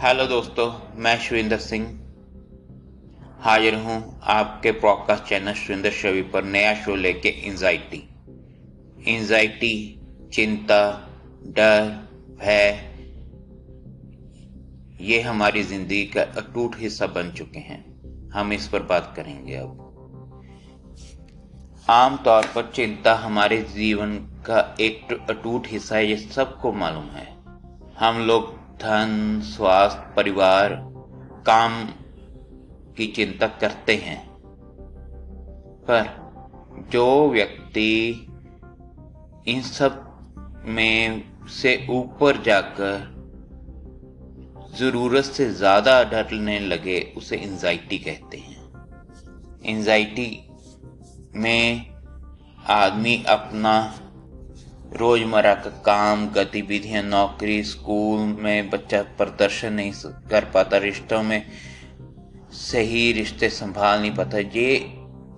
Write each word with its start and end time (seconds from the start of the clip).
Hello 0.00 0.26
दोस्तों, 0.26 0.96
मैं 0.96 1.18
शुविंदर 1.18 1.58
सिंह 1.58 1.86
हाजिर 3.40 3.74
हूँ 3.74 4.20
आपके 4.22 4.72
पॉडकास्ट 4.72 5.24
चैनल 5.24 5.52
शुविंदर 5.52 5.90
शवि 5.90 6.22
पर 6.22 6.44
नया 6.44 6.74
शो 6.74 6.94
लेके 6.96 7.28
एंजाइटी 7.28 7.98
एंजाइटी 9.06 10.00
चिंता, 10.32 11.08
डर, 11.46 12.08
भय, 12.40 12.80
ये 15.00 15.20
हमारी 15.20 15.62
ज़िंदगी 15.62 16.04
का 16.04 16.22
अटूट 16.22 16.76
हिस्सा 16.78 17.06
बन 17.06 17.30
चुके 17.30 17.58
हैं। 17.58 18.30
हम 18.30 18.52
इस 18.52 18.68
पर 18.68 18.82
बात 18.82 19.12
करेंगे 19.16 19.56
अब। 19.56 19.86
आमतौर 21.90 22.46
पर 22.54 22.72
चिंता 22.74 23.14
हमारे 23.14 23.62
जीवन 23.62 24.16
का 24.16 24.76
एक 24.80 25.26
अटूट 25.30 25.66
हिस्सा 25.66 25.96
है, 25.96 26.06
ये 26.06 26.16
सबको 26.16 26.72
मालूम 26.72 27.06
है। 27.06 27.28
हम 27.98 28.18
लोग 28.18 28.59
धन, 28.82 29.40
स्वास्थ्य, 29.44 30.12
परिवार, 30.16 30.74
काम 31.46 31.84
की 32.96 33.06
चिंता 33.06 33.46
करते 33.46 33.96
हैं। 33.96 34.30
पर 35.84 36.20
जो 36.92 37.30
व्यक्ति 37.30 38.26
इन 39.48 39.62
सब 39.62 40.06
में 40.64 41.22
से 41.48 41.86
ऊपर 41.90 42.42
जाकर 42.42 43.20
ज़रूरत 44.78 45.24
से 45.24 45.50
ज़्यादा 45.50 46.02
डरने 46.04 46.58
लगे, 46.60 47.12
उसे 47.16 47.36
एंजाइटी 47.36 47.98
कहते 47.98 48.36
हैं। 48.36 48.58
एंजाइटी 49.66 50.48
में 51.36 51.86
आदमी 52.66 53.24
अपना 53.28 53.94
रोज़मर्रा 54.92 55.54
का 55.54 55.70
काम, 55.70 56.26
गतिविधियाँ, 56.28 57.02
नौकरी, 57.02 57.62
स्कूल 57.64 58.20
में 58.20 58.70
बच्चा 58.70 59.02
प्रदर्शन 59.02 59.72
नहीं 59.72 59.92
कर 60.30 60.44
पाता, 60.44 60.76
रिश्तों 60.76 61.22
में 61.22 61.46
सही 62.52 63.12
रिश्ते 63.12 63.48
संभाल 63.48 64.00
नहीं 64.00 64.14
पाता, 64.14 64.38
ये 64.38 64.74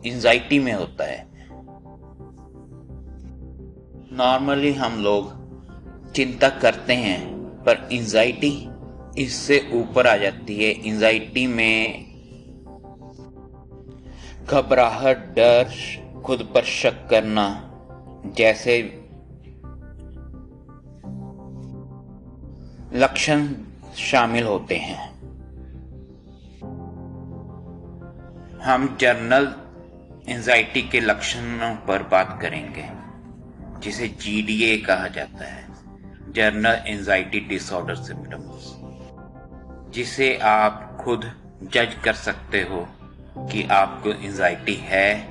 एंजाइटी 0.07 0.59
में 0.59 0.73
होता 0.73 1.05
है। 1.05 1.27
नॉर्मली 4.13 4.73
हम 4.73 5.03
लोग 5.03 5.43
चिंता 6.13 6.49
करते 6.49 6.93
हैं, 6.93 7.33
पर 7.65 7.89
एंजाइटी 7.93 8.69
इससे 9.19 9.71
ऊपर 9.75 10.07
आ 10.07 10.17
जाती 10.17 10.65
है। 10.65 10.89
एंजाइटी 10.89 11.47
में 11.47 12.05
घबराहट, 14.51 15.19
डर, 15.19 15.71
खुद 16.25 16.49
पर 16.55 16.65
शक 16.65 17.09
करना, 17.09 17.69
जैसे 18.27 19.02
लक्षण 22.95 23.47
शामिल 23.97 24.45
होते 24.45 24.77
हैं। 24.77 25.13
हम 28.59 28.97
जर्नल 29.01 29.55
एंजाइटी 30.29 30.83
के 30.83 31.01
लक्षणों 31.01 31.75
पर 31.77 32.03
बात 32.03 32.39
करेंगे, 32.43 32.85
जिसे 33.81 34.09
जीडीए 34.09 34.77
कहा 34.77 35.09
जाता 35.09 35.45
है 35.45 35.65
जर्नल 36.33 36.83
एंजाइटी 36.87 37.41
डिसऑर्डर 37.41 37.95
सिम्टम्स 37.95 38.75
जिसे 39.95 40.37
आप 40.37 40.99
खुद 41.01 41.33
जज 41.63 41.95
कर 42.05 42.13
सकते 42.13 42.63
हो 42.63 42.87
कि 43.39 43.63
आपको 43.63 44.11
एंजाइटी 44.11 44.75
है 44.75 45.29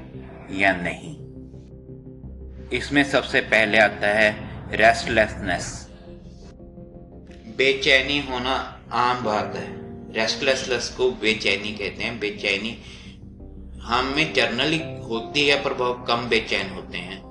या 0.52 0.74
नहीं। 0.74 1.16
इसमें 2.70 3.04
सबसे 3.04 3.42
पहले 3.42 3.78
आता 3.78 4.08
है 4.08 4.36
रेस्टलेसनेस 4.72 5.91
बेचैनी 7.58 8.20
होना 8.20 8.82
आम 8.92 9.24
बात 9.24 9.56
है। 9.56 9.68
रेस्टलेसनेस 10.14 10.90
को 10.90 11.12
बेचैनी 11.12 11.72
कहते 11.72 12.04
हैं। 12.04 12.20
बेचैनी 12.20 12.78
हम 13.82 14.06
में 14.06 14.34
जर्नली 14.34 14.82
होती 15.08 15.48
है 15.48 15.64
पर 15.64 15.74
बहुत 15.74 16.06
कम 16.08 16.28
बेचैन 16.30 16.70
होते 16.70 16.98
हैं। 16.98 17.22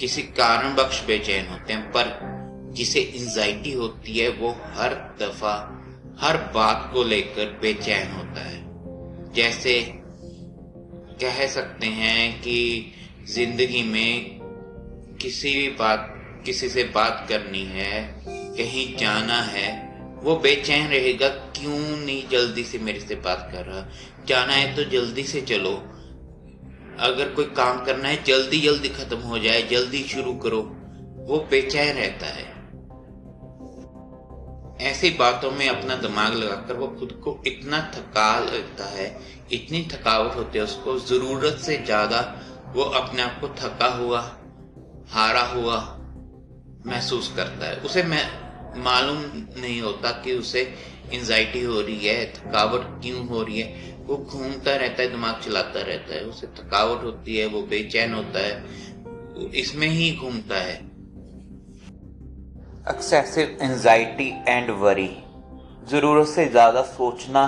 किसी 0.00 0.22
कारण 0.22 0.74
बख्श 0.74 1.04
बेचैन 1.04 1.46
होते 1.46 1.72
हैं, 1.72 1.88
पर 1.88 2.34
जिसे 2.72 3.00
एंजाइटी 3.00 3.72
होती 3.72 4.18
है, 4.18 4.28
वो 4.28 4.50
हर 4.50 5.16
दफ़ा, 5.20 5.82
हर 6.20 6.36
बात 6.36 6.90
को 6.94 7.04
लेकर 7.04 7.58
बेचैन 7.62 8.10
होता 8.12 8.40
है। 8.40 8.64
जैसे 9.32 9.80
कह 11.20 11.46
सकते 11.46 11.86
हैं 11.86 12.40
कि 12.40 12.92
ज़िंदगी 13.28 13.82
में 13.82 14.38
किसी 15.22 15.54
भी 15.54 15.68
बात, 15.68 16.14
किसी 16.46 16.68
से 16.68 16.84
बात 16.84 17.26
करनी 17.28 17.64
है 17.64 18.24
कहीं 18.56 18.96
जाना 18.96 19.40
है, 19.42 19.68
वो 20.22 20.36
बेचैन 20.36 20.88
रहेगा, 20.88 21.28
क्यों 21.28 21.78
नहीं 21.96 22.28
जल्दी 22.28 22.64
से 22.64 22.78
मेरे 22.78 23.00
से 23.00 23.14
बात 23.14 23.48
कर 23.52 23.64
रहा? 23.64 23.86
जाना 24.26 24.52
है 24.52 24.74
तो 24.76 24.84
जल्दी 24.84 25.22
से 25.22 25.40
चलो। 25.40 25.72
अगर 27.00 27.28
कोई 27.28 27.44
काम 27.44 27.84
करना 27.84 28.08
है, 28.08 28.22
जल्दी 28.24 28.60
जल्दी 28.60 28.88
खत्म 28.88 29.16
हो 29.16 29.38
जाए, 29.38 29.62
जल्दी 29.62 30.02
शुरू 30.02 30.34
करो। 30.34 30.60
वो 31.26 31.38
बेचैन 31.50 31.96
रहता 31.96 32.26
है। 32.26 32.52
ऐसी 34.80 35.10
बातों 35.10 35.50
में 35.50 35.68
अपना 35.68 35.94
दिमाग 35.96 36.34
लगाकर 36.34 36.74
वो 36.74 36.86
खुद 36.86 37.12
को 37.24 37.42
इतना 37.46 37.80
थका 37.94 38.38
लगता 38.40 38.84
है, 38.84 39.06
इतनी 39.52 39.88
थकावट 39.92 40.36
होती 40.36 40.58
है 40.58 40.64
उसको, 40.64 40.98
ज़रूरत 40.98 41.58
से 41.58 41.76
ज़्यादा 41.76 42.20
वो 42.74 42.82
अपने 42.82 43.22
आप 43.22 43.40
को 43.40 43.48
थका 43.48 43.86
हुआ, 43.86 44.20
हारा 45.08 45.42
हुआ 45.42 45.76
महसूस 46.86 47.32
करता 47.36 47.66
है। 47.66 47.76
उसे 47.76 48.02
मैं 48.02 48.43
मालूम 48.76 49.18
नहीं 49.60 49.80
होता 49.80 50.10
कि 50.22 50.32
उसे 50.32 50.60
एंजाइटी 51.12 51.62
हो 51.62 51.80
रही 51.80 52.06
है, 52.06 52.24
थकावट 52.26 53.02
क्यों 53.02 53.26
हो 53.26 53.42
रही 53.42 53.60
है। 53.60 53.92
वो 54.06 54.16
घूमता 54.16 54.74
रहता 54.76 55.02
है, 55.02 55.10
दिमाग 55.10 55.40
चलाता 55.40 55.82
रहता 55.82 56.14
है। 56.14 56.20
उसे 56.20 56.46
थकावट 56.46 57.04
होती 57.04 57.36
है, 57.36 57.46
वो 57.46 57.62
बेचैन 57.62 58.14
होता 58.14 58.38
है, 58.38 58.64
इसमें 59.54 59.88
ही 59.88 60.10
घूमता 60.16 60.56
है। 60.56 60.74
एक्सेसिव 62.90 63.56
एंजाइटी 63.62 64.28
एंड 64.48 64.70
वरी 64.70 65.10
ज़रूरत 65.88 66.26
से 66.26 66.46
ज़्यादा 66.46 66.82
सोचना 66.82 67.44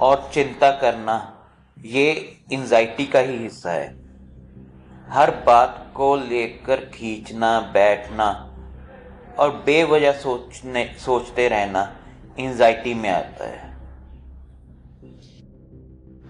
और 0.00 0.30
चिंता 0.34 0.70
करना, 0.70 1.16
ये 1.76 2.36
एंजाइटी 2.52 3.06
का 3.06 3.18
ही 3.18 3.36
हिस्सा 3.36 3.72
है। 3.72 3.88
हर 5.08 5.30
बात 5.46 5.92
को 5.96 6.14
लेकर 6.16 6.84
खींचना, 6.94 7.60
बैठना 7.60 8.49
और 9.40 9.50
बेवजह 9.66 10.12
सोचने, 10.12 10.84
सोचते 10.98 11.48
रहना 11.48 11.82
एंजाइटी 12.38 12.94
में 12.94 13.08
आता 13.10 13.48
है। 13.48 13.68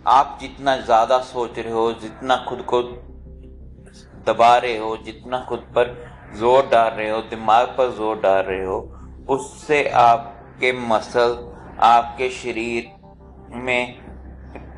आप 0.08 0.38
जितना 0.40 0.76
ज़्यादा 0.76 1.18
सोच 1.24 1.58
रहे 1.58 1.72
हो, 1.72 1.92
जितना 1.92 2.36
खुद 2.48 2.60
को 2.64 2.82
दबा 4.26 4.56
रहे 4.56 4.76
हो, 4.78 4.96
जितना 4.96 5.44
खुद 5.48 5.60
पर 5.76 5.96
ज़ोर 6.38 6.66
डाल 6.66 6.90
रहे 6.90 7.08
हो, 7.10 7.20
दिमाग 7.20 7.66
पर 7.78 7.90
ज़ोर 7.96 8.20
डाल 8.20 8.42
रहे 8.42 8.64
हो, 8.64 8.78
उससे 9.28 9.84
आपके 9.88 10.72
मसल 10.88 11.38
आपके 11.82 12.28
शरीर 12.30 12.90
में 13.56 13.98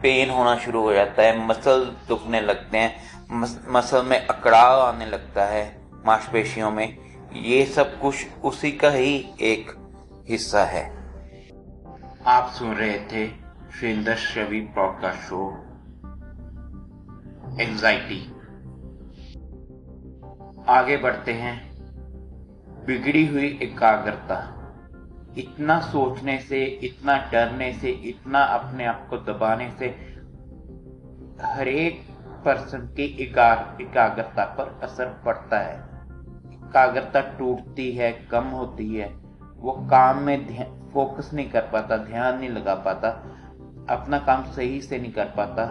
पेन 0.03 0.31
होना 0.31 0.56
शुरू 0.56 0.81
हो 0.82 0.92
जाता 0.92 1.22
है 1.22 1.47
मसल 1.47 1.84
दुखने 2.09 2.41
लगते 2.41 2.78
हैं 2.78 3.71
मसल 3.72 4.04
में 4.04 4.19
अकड़ाव 4.19 4.81
आने 4.81 5.06
लगता 5.06 5.44
है, 5.44 5.65
मांसपेशियों 6.06 6.71
में। 6.71 7.12
ये 7.34 7.66
सब 7.66 8.00
कुछ 8.00 8.26
उसी 8.44 8.72
का 8.72 8.91
ही 8.91 9.34
एक 9.41 9.72
हिस्सा 10.28 10.65
है। 10.65 10.97
आप 12.26 12.50
सुन 12.50 12.75
रहे 12.75 12.98
थे 12.98 13.28
श्रींदर 13.78 14.16
शवि 14.16 14.60
पॉडकास्ट 14.60 15.19
शो 15.19 15.53
एंजाइटी 17.60 18.32
आगे 20.69 20.97
बढ़ते 20.97 21.32
हैं। 21.32 21.72
बिगड़ी 22.86 23.27
हुई 23.27 23.59
एकाग्रता। 23.62 24.59
इतना 25.39 25.80
सोचने 25.80 26.39
से, 26.39 26.65
इतना 26.65 27.30
डरने 27.33 27.72
से, 27.72 27.91
इतना 27.91 28.41
अपने 28.41 28.84
आप 28.84 29.07
को 29.10 29.16
दबाने 29.16 29.71
से 29.78 29.86
हर 31.45 31.68
एक 31.68 32.07
पर्सन 32.45 32.78
की 32.78 33.04
एकाग्रता 33.04 34.45
पर 34.45 34.80
असर 34.83 35.22
पड़ता 35.24 35.60
है। 35.60 35.91
एकाग्रता 36.72 37.21
टूटती 37.39 37.91
है, 37.92 38.10
कम 38.30 38.45
होती 38.51 38.95
है। 38.95 39.07
वो 39.57 39.72
काम 39.91 40.19
में 40.19 40.91
फोकस 40.92 41.30
नहीं 41.34 41.51
कर 41.51 41.60
पाता, 41.63 41.97
ध्यान 41.97 42.39
नहीं 42.39 42.48
लगा 42.48 42.74
पाता, 42.74 43.09
अपना 43.91 44.19
काम 44.19 44.45
सही 44.53 44.80
से 44.80 44.98
नहीं 44.98 45.13
कर 45.13 45.24
पाता, 45.36 45.66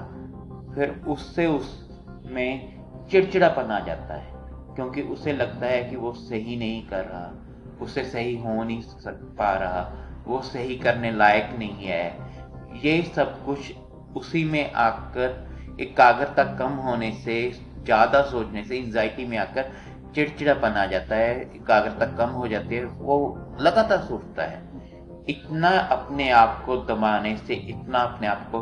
फिर 0.76 0.90
उससे 1.08 1.46
उसमें 1.48 3.08
चिड़चिड़ापन 3.12 3.72
आ 3.72 3.80
जाता 3.80 4.14
है, 4.14 4.32
क्योंकि 4.76 5.02
उसे 5.10 5.34
लगता 5.34 5.66
है 5.66 5.84
कि 5.84 5.96
वो 5.96 6.12
सही 6.14 6.58
नहीं 6.58 6.86
कर 6.88 7.06
रहा, 7.06 7.32
उसे 7.82 8.04
सही 8.04 8.38
हो 8.38 8.64
नहीं 8.64 8.82
पा 9.38 9.54
रहा, 9.54 9.84
वो 10.28 10.42
सही 10.44 10.76
करने 10.78 11.12
लायक 11.12 11.56
नहीं 11.60 11.86
है। 11.86 12.06
ये 12.84 13.02
सब 13.16 13.44
कुछ 13.46 13.74
उसी 14.16 14.44
में 14.46 14.72
आकर 14.72 15.78
एकाग्रता 15.82 16.44
कम 16.58 16.76
होने 16.80 17.12
से, 17.16 17.52
ज़्यादा 17.84 18.22
सोचने 18.22 18.64
से 18.64 18.78
एंजाइटी 18.78 19.26
में 19.26 19.38
आकर 19.38 19.72
चिड़चिड़ापन 20.16 20.70
आ 20.70 20.86
जाता 20.86 21.16
है, 21.16 21.42
एकाग्रता 21.42 22.06
कम 22.18 22.30
हो 22.30 22.48
जाती 22.48 22.76
है, 22.76 22.86
वो 22.86 23.40
लगातार 23.62 23.98
सोचता 23.98 24.44
है। 24.44 24.70
इतना 25.30 25.70
अपने 25.70 26.30
आप 26.32 26.64
को 26.66 26.78
दबाने 26.78 27.38
से, 27.38 27.54
इतना 27.54 28.00
अपने 28.00 28.28
आप 28.28 28.50
को 28.52 28.62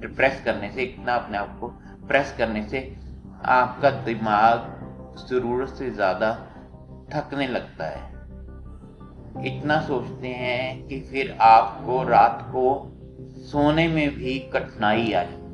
डिप्रेस 0.00 0.42
करने 0.44 0.70
से, 0.70 0.82
इतना 0.82 1.14
अपने 1.14 1.38
आप 1.38 1.58
को 1.60 1.68
प्रेस 2.06 2.34
करने 2.38 2.62
से 2.68 2.96
आपका 3.44 3.90
दिमाग 3.90 4.72
ज़रूरत 5.28 5.68
से 5.68 5.90
ज़्यादा 5.90 6.32
थकने 7.14 7.46
लगता 7.46 7.84
है। 7.84 8.16
इतना 9.46 9.80
सोचते 9.80 10.28
हैं 10.28 10.86
कि 10.88 11.00
फिर 11.00 11.38
आपको 11.40 12.02
रात 12.02 12.42
को 12.42 12.92
सोने 13.20 13.88
में 13.88 14.10
भी 14.10 14.38
कठिनाई 14.38 15.12
आ 15.12 15.22
जाती 15.22 15.45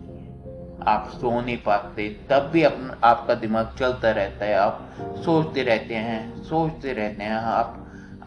आप 0.88 1.08
सो 1.10 1.40
नहीं 1.40 1.56
पाते, 1.56 2.08
तब 2.30 2.48
भी 2.52 2.62
अपना, 2.62 2.96
आपका 3.04 3.34
दिमाग 3.34 3.74
चलता 3.78 4.10
रहता 4.10 4.44
है, 4.44 4.54
आप 4.54 4.96
सोचते 5.24 5.62
रहते 5.62 5.94
हैं, 5.94 6.42
सोचते 6.42 6.92
रहते 6.92 7.24
हैं, 7.24 7.32
आप 7.32 7.78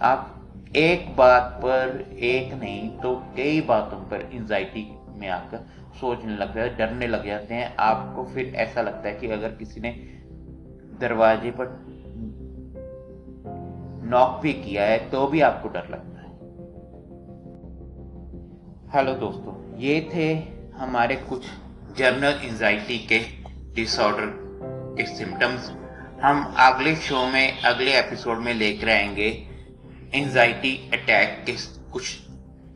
आप 0.01 0.31
एक 0.75 1.15
बात 1.15 1.59
पर 1.63 1.99
एक 2.13 2.53
नहीं 2.53 2.89
तो 2.99 3.15
कई 3.35 3.61
बातों 3.61 3.97
पर 4.01 4.29
एंजाइटी 4.33 4.87
में 5.17 5.27
आकर 5.29 5.65
सोचने 5.99 6.35
लग 6.37 6.55
जाते 6.55 6.75
डरने 6.75 7.07
लग 7.07 7.25
जाते 7.25 7.53
हैं, 7.53 7.75
आपको 7.75 8.23
फिर 8.25 8.53
ऐसा 8.55 8.81
लगता 8.81 9.07
है 9.09 9.15
कि 9.15 9.27
अगर 9.27 9.49
किसी 9.49 9.81
ने 9.81 9.91
दरवाजे 10.99 11.51
पर 11.51 11.67
नॉक 14.05 14.39
भी 14.41 14.53
किया 14.53 14.83
है 14.83 14.97
तो 15.09 15.27
भी 15.27 15.41
आपको 15.41 15.69
डर 15.69 15.87
लगता 15.89 16.19
है। 16.19 16.33
हेलो 18.95 19.13
दोस्तों, 19.19 19.53
ये 19.79 20.09
थे 20.13 20.33
हमारे 20.75 21.15
कुछ 21.15 21.45
जर्नल 21.97 22.39
एंजाइटी 22.43 22.97
के 22.97 23.19
डिसऑर्डर 23.75 24.25
के 24.97 25.17
सिम्टम्स 25.17 25.71
हम 26.23 26.55
अगले 26.57 26.95
शो 26.95 27.27
में, 27.27 27.61
अगले 27.61 27.99
एपिसोड 27.99 28.37
में 28.37 28.53
लेकर 28.53 28.89
आएँगे 28.89 29.47
एंजाइटी 30.13 30.89
अटैक 30.93 31.43
के 31.45 31.55
कुछ 31.91 32.13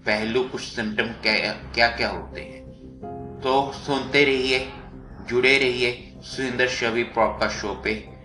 पहलू, 0.05 0.43
कुछ 0.43 0.61
सिम्टम 0.61 1.05
क्या 1.05 1.51
क्या 1.51 1.87
क्या 1.87 2.09
होते 2.09 2.41
हैं। 2.41 2.59
तो 3.43 3.73
सुनते 3.73 4.23
रहिए, 4.23 4.71
जुड़े 5.27 5.57
रहिए 5.57 6.13
सुंदर 6.21 6.67
शवि 6.67 7.03
पॉडकास्ट 7.03 7.57
शो 7.57 7.81
पे। 7.83 8.18